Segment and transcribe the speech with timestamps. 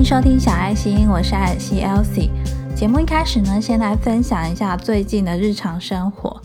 [0.00, 2.30] 迎收听小爱心，我是爱心 Elsie。
[2.74, 6.40] 节目一开始呢，先来分享一下最近的日常生活。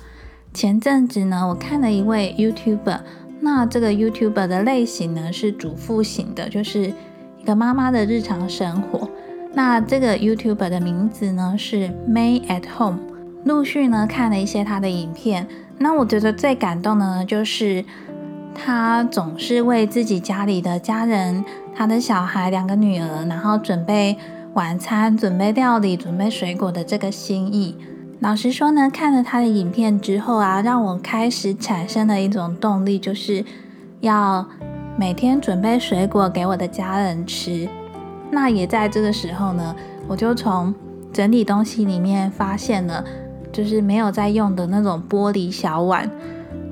[0.54, 3.00] 前阵子呢，我看了一位 YouTuber，
[3.40, 6.92] 那这个 YouTuber 的类型呢是主妇型的，就是
[7.40, 9.10] 一个妈妈的日常生活。
[9.54, 13.00] 那这个 YouTuber 的名字呢是 May at Home。
[13.46, 15.48] 陆续呢看了一些他的影片，
[15.78, 17.86] 那我觉得最感动的呢就是
[18.56, 21.44] 他总是为自己家里的家人。
[21.76, 24.18] 他的小孩两个女儿，然后准备
[24.54, 27.76] 晚餐、准备料理、准备水果的这个心意。
[28.22, 33.44] 老实说呢，看了他的影片之后啊，让我开始产生了一种动力，就是
[34.00, 34.48] 要
[34.98, 37.68] 每天准备水果给我的家人吃。
[38.32, 39.76] 那也在这个时候呢，
[40.08, 40.74] 我就从
[41.12, 43.04] 整理东西里面发现了，
[43.52, 46.10] 就是没有在用的那种玻璃小碗。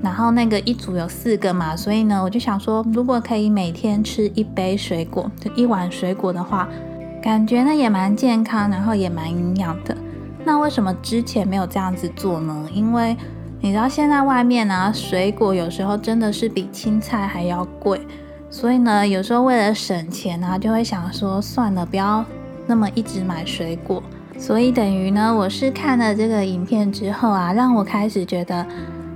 [0.03, 6.67] 然后那个一组有四个嘛，所以呢，我就想说，如果可以每天吃一杯水果，就一碗水果的话，
[7.21, 9.95] 感觉呢也蛮健康，然后也蛮营养的。
[10.43, 12.67] 那为什么之前没有这样子做呢？
[12.73, 13.15] 因为
[13.61, 18.01] 你知道现在外面啊，水果有时候真的是比青菜还要贵，
[18.49, 22.25] 所以呢，有时候为了省钱啊，就会想说算了，不要
[22.67, 24.03] 那么一直买水果。
[24.37, 28.67] 所以等于呢，我是看了这个影片之后啊，让我开始觉得。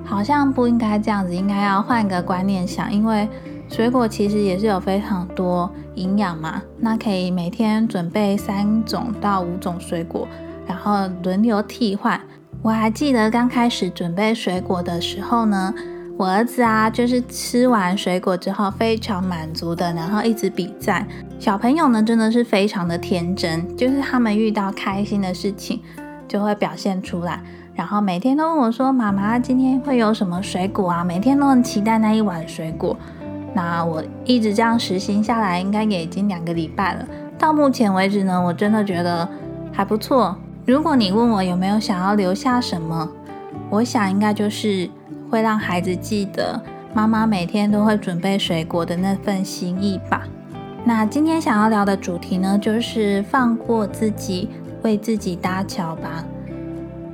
[0.07, 3.27] 好像不应该这样子，应该要换个观念想，因为
[3.69, 6.61] 水果其实也是有非常多营养嘛。
[6.79, 10.25] 那可以每天准备三种到五种水果，
[10.65, 12.19] 然后轮流替换。
[12.61, 15.73] 我还记得刚开始准备水果的时候呢，
[16.17, 21.05] 我儿子啊，就是吃完水果之后非常满足的，然后一直比赞。
[21.37, 25.81] 小朋友呢，真的是非常的天真，就是他们遇到开心的事情
[26.27, 27.39] 就会表现出来。
[27.75, 32.97] 然后每天都问我说：“妈妈，今天会有什么水果啊？”每天都很期待那一碗水果。
[33.53, 37.05] 那我一直这样实行下来，应该也已经两个礼拜了。
[37.37, 39.27] 到目前为止呢，我真的觉得
[39.71, 40.35] 还不错。
[40.65, 43.07] 如果你问我有没有想要留下什么，
[43.69, 44.89] 我想应该就是
[45.29, 46.59] 会让孩子记得
[46.93, 50.23] 妈妈每天都会准备水果的那份心意吧。
[50.83, 54.49] 那今天想要聊的主题呢，就是放过自己，
[54.83, 56.23] 为自己搭桥吧。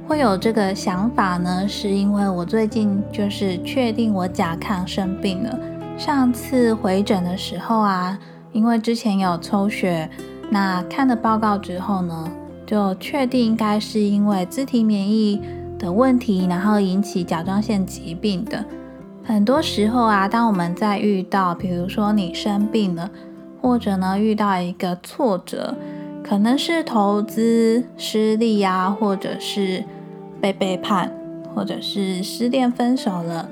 [0.06, 5.58] 会有这个想法呢，是因为我最近就是确定我甲亢生病了。
[5.98, 8.20] 上次回诊的时候啊，
[8.52, 10.10] 因为之前有抽血，
[10.50, 12.30] 那看了报告之后呢，
[12.66, 15.42] 就确定应该是因为自体免疫
[15.80, 18.64] 的问题，然后引起甲状腺疾病的。
[19.24, 23.10] 很多时候啊，当我们在遇到，比如说你生病了，
[23.62, 25.74] 或者呢遇到一个挫折。
[26.24, 29.84] 可能是投资失利呀，或者是
[30.40, 31.12] 被背叛，
[31.54, 33.50] 或者是失恋分手了。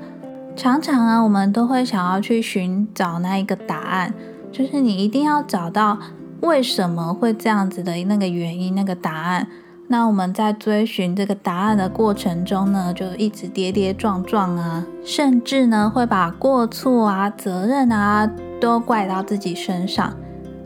[0.56, 4.14] 常常啊，我们都会想要去寻找那一个答案，
[4.50, 5.98] 就是你一定要找到
[6.40, 9.46] 为什么会这样子的那个原因、那个答案。
[9.88, 20.14] 那我们在追寻这个答案的过程中呢，就一直跌跌撞撞啊，甚至呢会把过错啊、责任啊都怪到自己身上。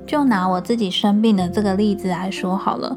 [0.06, 2.96] 就拿我自己生病的这个例子来说好了，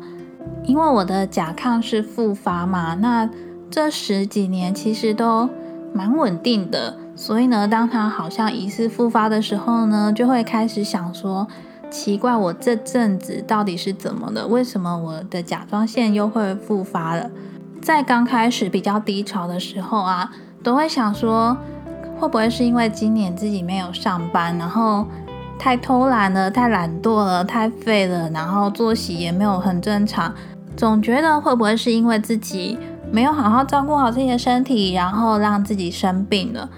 [0.63, 3.27] 因为我的甲亢是复发嘛，那
[3.71, 5.49] 这十几年其实都
[5.91, 11.47] 蛮稳定的，所以呢，当他好像疑似复发的时候呢，就会开始想说，
[11.89, 14.45] 奇怪，我这阵子到底是怎么了？
[14.45, 17.31] 为什么我的甲状腺又会复发了？
[17.81, 20.31] 在刚开始比较低潮的时候啊，
[20.61, 21.57] 都会想说，
[22.19, 25.07] 会不会是因为今年自己没有上班，然后。
[25.59, 30.33] 太偷懒了，太懒惰了，太废了，然后作息也没有很正常，
[30.77, 32.79] 总觉得会不会是因为自己
[33.11, 36.69] 没有好好照顾好自己的身体，然后让自己生病了。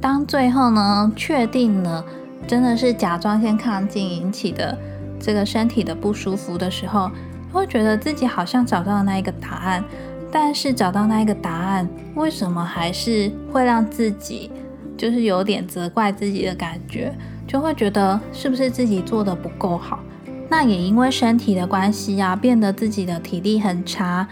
[0.00, 2.04] 当最后呢，确定了
[2.48, 4.76] 真的是甲状腺亢进引起的
[5.20, 7.08] 这个身体的不舒服的时候，
[7.52, 9.84] 会觉得自己好像找到了那一个答案，
[10.32, 14.50] 但是找到那一个答案，为什么还是会让自己
[14.96, 17.14] 就是有点责怪自己的感觉？
[17.46, 20.00] 就会觉得是不是自己做的不够好？
[20.48, 24.26] 那也因为身体的关系啊，变得自己的体力很差。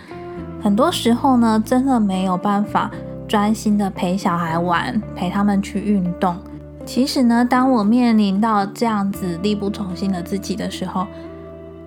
[0.63, 2.91] 很多时候呢，真的没有办法
[3.29, 6.37] 专心的陪小孩玩，陪他们去运动。
[6.87, 11.07] 其实呢，当我面临到这样子力不从心的自己的时候，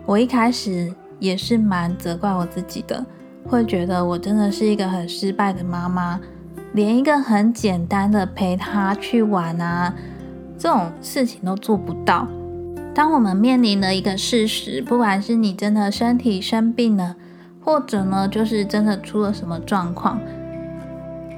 [0.06, 3.06] 我一开始也是蛮责怪我自己的，
[3.46, 6.20] 会觉得我真的是一个很失败的妈妈，
[6.74, 9.94] 连一个很简单的陪他去玩啊。
[10.57, 12.27] 这种事情都做不到。
[12.95, 17.15] 当我们面临了一个事实，不管是你真的身体生病了，
[17.63, 20.19] 或者呢，就是真的出了什么状况，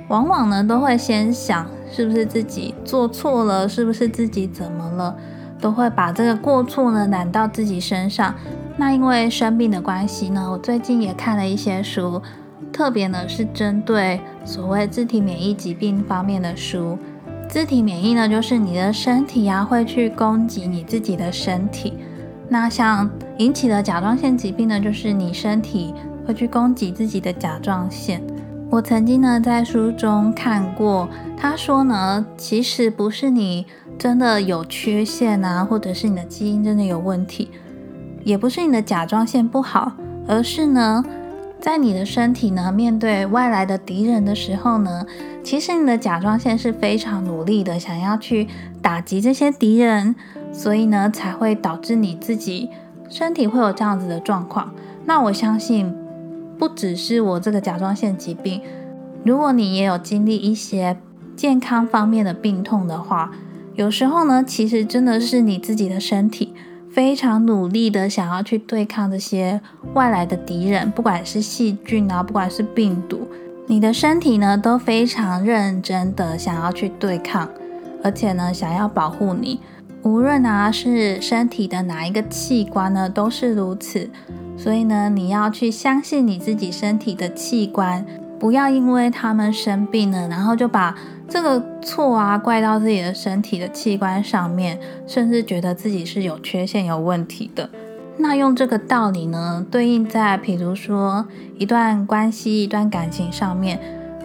[0.08, 5.18] 往往呢都会先想是不是自己做错了，是不是自己怎么了，
[5.60, 8.34] 都会把这个过错呢揽到自己身上。
[8.78, 12.22] 那因为生病的关系呢，我最近也看了一些书，
[12.72, 16.98] 特别呢是针对所谓自体免疫疾病方面的书。
[17.50, 21.96] 自体免疫呢，就是你的身体啊会去攻击你自己的身体。
[22.48, 23.10] 那像
[23.40, 25.92] 引起的甲状腺疾病呢，就是你身体
[26.28, 28.22] 会去攻击自己的甲状腺。
[28.70, 33.66] 我曾经呢在书中看过，他说呢，其实不是你
[33.98, 37.50] 真的有缺陷啊，或者是你的基因真的有问题。
[38.24, 39.92] 也不是你的甲状腺不好，
[40.28, 41.04] 而是呢，
[41.62, 45.06] 在你的身体呢面对外来的敌人的时候呢，
[45.44, 48.48] 其实你的甲状腺是非常努力的，想要去
[48.82, 50.16] 打击这些敌人，
[50.54, 52.70] 所以呢才会导致你自己
[53.10, 54.74] 身体会有这样子的状况。
[55.06, 55.94] 那我相信，
[56.58, 58.62] 不只是我这个甲状腺疾病，
[59.24, 60.98] 如果你也有经历一些
[61.36, 63.32] 健康方面的病痛的话，
[63.76, 66.54] 有时候呢，其实真的是你自己的身体。
[66.92, 69.62] 非常努力的想要去对抗这些
[69.94, 73.28] 外来的敌人，不管是细菌啊，不管是病毒，
[73.68, 77.48] 你的身体呢都非常认真的想要去对抗，
[78.04, 79.60] 而且呢想要保护你。
[80.02, 84.10] 无论啊是身体的哪一个器官呢，都是如此。
[84.58, 88.06] 所以呢，你要去相信你自己身体的器官，
[88.40, 90.96] 不要因为他们生病了，然后就把。
[91.30, 97.70] 这个错啊，怪到自己的身体的器官上面，甚至觉得自己是有缺陷、有问题的。
[98.18, 101.26] 那用这个道理呢，对应在比如说
[101.58, 103.80] 一段关系、一段感情上面，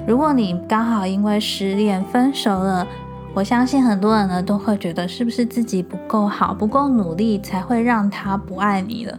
[0.06, 2.86] 如果你刚好因为失恋分手了，
[3.34, 9.16] 我相信很多人呢都会觉得是不是自己不够好、不够努力，才会让他不爱你了。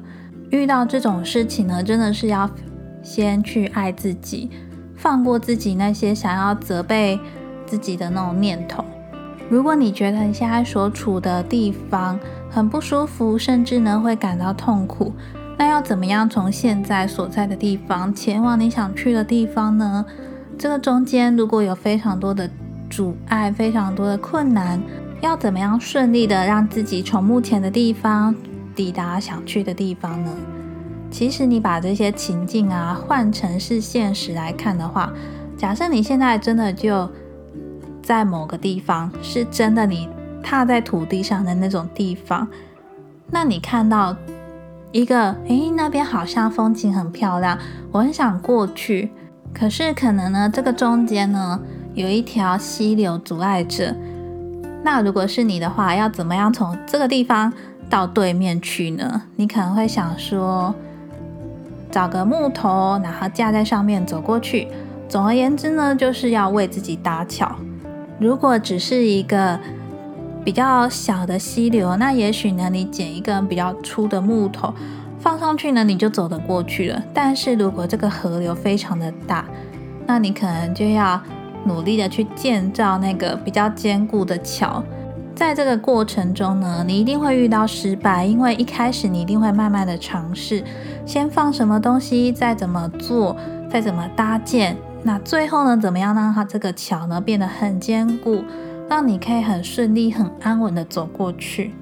[0.49, 2.49] 遇到这种事情呢，真的是要
[3.03, 4.49] 先去爱自己，
[4.95, 7.19] 放过自己那些想要责备。
[7.65, 8.83] 自己的那种念头。
[9.49, 12.19] 如果你觉得你现在所处的地方
[12.49, 15.13] 很不舒服，甚至呢会感到痛苦，
[15.57, 20.05] 那要怎么样从现在所在的地方前往你想去的地方呢？
[20.57, 22.49] 这个中间如果有非常多的
[22.89, 24.81] 阻碍，非常多的困难，
[25.21, 28.33] 要怎么样顺利的让自己从目前的地方
[28.73, 30.31] 抵达想去的地方呢？
[31.11, 35.13] 其实你把这些情境啊换成是现实来看的话，
[35.55, 37.09] 假设你现在真的就
[38.05, 40.07] 在某个地方是真的，你
[40.43, 42.47] 踏在土地上的那种地方，
[43.31, 44.15] 那你看到
[44.91, 47.57] 一个，诶，那边好像风景很漂亮，
[47.91, 49.09] 我很想过去。
[49.51, 51.59] 可是可能呢，这个中间呢
[51.95, 53.95] 有一条溪流阻碍着。
[54.83, 57.51] 那如果是你的话，要怎么样从这个地方
[57.89, 59.23] 到对面去呢？
[59.35, 60.75] 你可能会想说，
[61.89, 64.67] 找个木头，然后架在上面走过去。
[65.09, 67.51] 总而言之呢，就是要为自己搭桥。
[68.19, 69.59] 如果只是一个
[70.43, 74.73] 比较小的溪流，那也许呢，你捡一根比较粗的木头
[75.19, 77.03] 放上去呢，你就走得过去了。
[77.13, 79.45] 但是如果这个河流非常的大，
[80.05, 81.19] 那你可能就要
[81.65, 84.83] 努力的去建造那个比较坚固的桥。
[85.33, 90.63] 在这个过程中呢，你一定会遇到失败，因为一开始你一定会慢慢的尝试，
[91.05, 93.35] 先放什么东西，再怎么做，
[93.69, 94.77] 再怎么搭建。
[95.07, 95.77] 那最后呢？
[95.77, 98.43] 怎么样让它这个桥呢变得很坚固，
[98.89, 101.75] 让你可以很顺利、很安稳的走过去？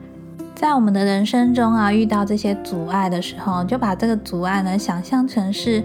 [0.53, 5.81] 在我们的人生中啊，遇到这些阻碍的时候，就把这个阻碍呢想象成是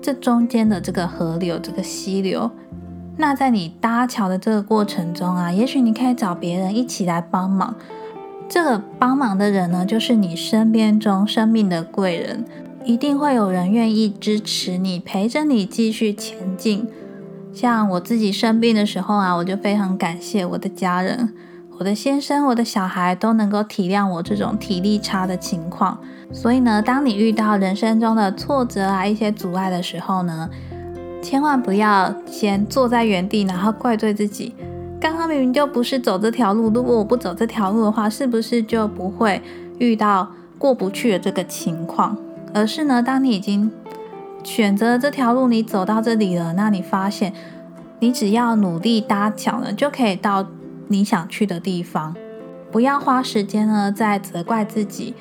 [0.00, 2.48] 这中间的这个河流、这个溪流。
[3.16, 7.74] 那在你搭桥的这个过程中啊，也许你可以找别人一起来帮忙。
[8.48, 12.44] 这个帮忙的人呢，就是你身边中生命的贵人。
[12.84, 16.86] 一定会有人愿意支持你，陪着你继续前进。
[17.52, 21.32] 像我自己生病的时候啊，我就非常感谢我的家人，
[21.78, 25.98] 我的先生、我的小孩都能够体谅我这种体力差的情况。
[26.32, 30.48] 所以呢，当你遇到人生中的挫折啊、一些阻碍的时候呢，
[31.22, 34.54] 千万不要先坐在原地，然后怪罪自己。
[34.98, 39.42] 刚刚明明就不是走这条路，如果我不走这条路的话，是不是就不会
[39.78, 40.26] 遇到
[40.58, 42.16] 过不去的这个情况？
[42.54, 43.70] 而是呢，当你已经
[44.44, 47.32] 选择这条路，你走到这里了，那你发现，
[48.00, 50.46] 你只要努力搭桥呢，就可以到
[50.88, 52.14] 你想去的地方。
[52.70, 55.14] 不要花时间呢，在责怪自己，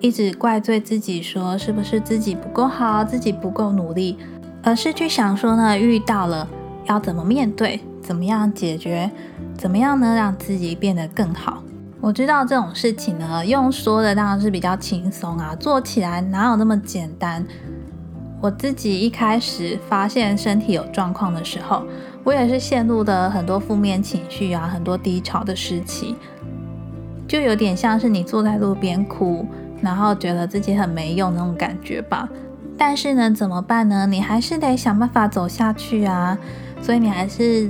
[0.00, 4.18] 一直怪罪自己，说是不是自己不够好，自己不够努力，
[4.62, 6.48] 而是去想说呢，遇到了
[6.86, 9.10] 要怎么面对，怎么样解决，
[9.56, 11.62] 怎么样呢，让自己变得更好。
[12.00, 17.44] 我知道这种事情呢，用说的当然是比较轻松啊，做起来哪有那么简单？
[18.40, 21.82] 我自己一开始发现身体有状况的时候，
[22.22, 26.14] 我也是陷入的很多负面情绪啊，很多低潮的时期。
[27.26, 29.44] 就有点像是你坐在路边哭，
[29.82, 32.28] 然后觉得自己很没用那种感觉吧。
[32.78, 34.06] 但是呢，怎么办呢？
[34.06, 36.38] 你还是得想办法走下去啊。
[36.80, 37.68] 所以你还是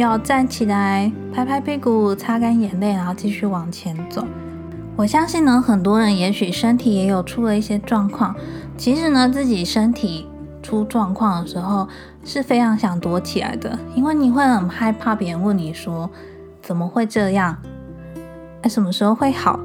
[0.00, 4.26] 要站起来，拍拍屁股，擦干眼泪，然后继续往前走。
[4.96, 8.34] 我相信呢，很多人也许身体也有出了一些状况。
[8.76, 10.26] 其实呢，自己身体
[10.62, 11.88] 出状况的时候
[12.24, 16.10] 是非常想躲起来的，因为你会很害怕别人问你说
[16.60, 17.56] 怎么会这样？
[18.62, 19.60] 哎，什么时候会好？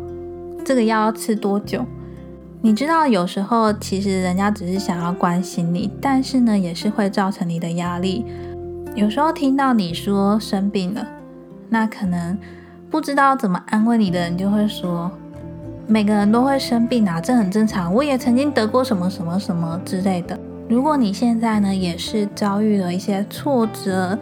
[0.63, 1.83] 这个药要吃多久？
[2.61, 8.25] 你知道，有时候其实人家只是想要关心你，但是呢，也是会造成你的压力。
[8.95, 11.07] 有时候听到你说生病了，
[11.69, 12.37] 那可能
[12.89, 15.09] 不知道怎么安慰你的人就会说，
[15.87, 17.93] 每个人都会生病啊，这很正常。
[17.93, 20.37] 我也曾经得过什么什么什么之类的。
[20.67, 24.19] 如果你现在呢也是遭遇了一些挫折，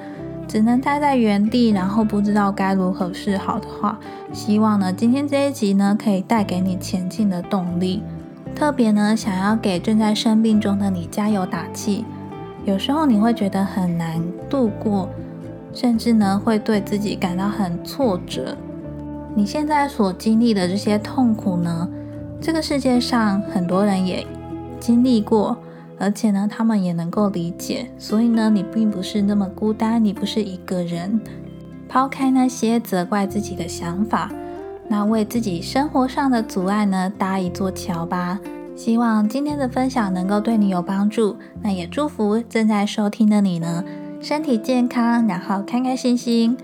[0.47, 3.97] 只能待在原地，然后不知道该如何是好的话，
[4.31, 8.03] 希望呢今天这一集呢可以带给你前进的动力。
[8.53, 12.05] 特别呢，想要给正在生病中的你加油打气。
[12.67, 15.07] 有时候你会觉得很难度过，
[15.73, 18.57] 甚至呢会对自己感到很挫折。
[19.33, 21.87] 你现在所经历的这些痛苦呢，
[22.41, 24.27] 这个世界上很多人也
[24.81, 25.57] 经历过，
[25.97, 27.89] 而且呢他们也能够理解。
[27.97, 31.21] 所以呢，你并不是那么孤单，你不是一个人。
[31.87, 34.29] 抛开那些责怪自己的想法。
[34.89, 38.37] 那为自己生活上的阻碍呢搭一座桥吧。
[38.77, 41.35] 希望今天的分享能够对你有帮助。
[41.63, 43.83] 那也祝福正在收听的你呢，
[44.21, 46.55] 身体健康，然后开开心心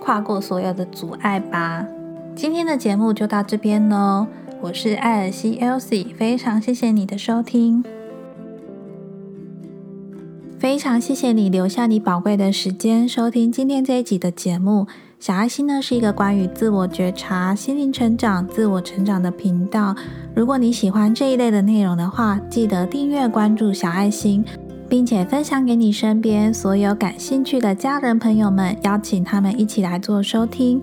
[0.00, 1.86] 跨过所有的阻碍吧。
[2.34, 4.26] 今天的节目就到这边喽。
[4.62, 7.84] 我是艾尔西 Elsie，非常谢谢你的收听，
[10.58, 14.86] 非常谢谢你留下你宝贵的时间收听今天这一集的节目。
[15.20, 19.94] 小爱心呢是一个关于自我觉察、心灵成长、自我成长的频道。
[20.34, 24.42] 如果你喜欢这一类的内容的话，记得订阅关注小爱心，
[24.88, 30.80] 并且分享给你身边所有感兴趣的家人朋友们，邀请他们一起来做收听。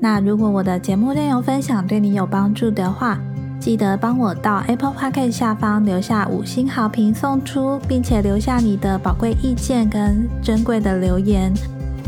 [0.00, 3.16] 那如果我的节目内容分享对你有帮助的话，
[3.60, 11.54] 记得帮我到 Apple Podcast 下方留下五星好评送出，并且留下你的宝贵意见跟珍贵的留言。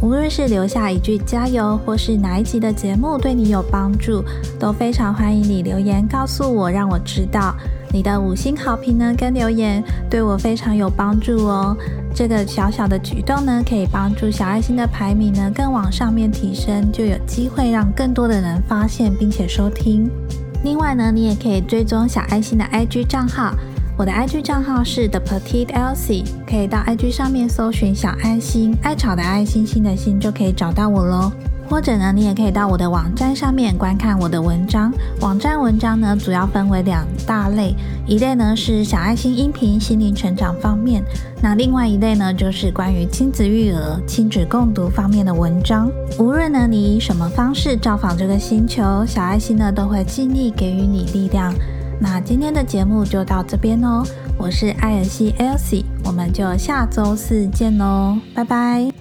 [0.00, 4.24] 无论是留下一句加油，或是哪一集的节目对你有帮助，
[4.58, 7.52] 都非常欢迎你留言告诉我，让我知道
[7.92, 11.76] 你的五星好评呢跟留言对我非常有帮助哦。
[12.14, 20.08] 这个小小的举动呢，可以帮助小爱心的排名呢更往上面提升，就有机会让更多的人发现并且收听。
[20.62, 23.52] 另外呢，你也可以追踪小爱心的 IG 账号。
[23.98, 31.32] 我的 IG 账号是 The Petite Elsie，可以到 IG 上面搜寻小爱心，爱草的爱心心的心就可以找到我喽。
[31.68, 34.92] 或者呢，你也可以到我的网站上面观看我的文章。
[35.20, 37.74] 网站文章呢，主要分为两大类，
[38.06, 41.02] 一类呢是小爱心音频心灵成长方面，
[41.42, 45.90] 那另外一类呢就是关于亲子育儿、亲子共读方面的文章。
[46.20, 51.52] 无论呢你以什么方式造访这个星球，小爱心呢都会尽力给予你力量。
[52.00, 54.04] 那今天的节目就到这边哦，
[54.36, 58.97] 我是艾尔西 Elsie，我们就下周四见喽，拜拜。